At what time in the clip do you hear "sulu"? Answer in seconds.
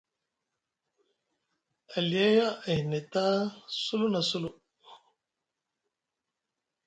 3.81-4.07, 4.29-4.49